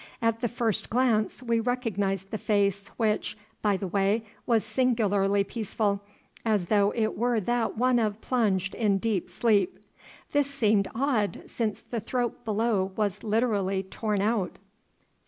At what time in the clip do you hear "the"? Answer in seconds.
0.39-0.47, 2.31-2.39, 3.77-3.87, 11.83-11.99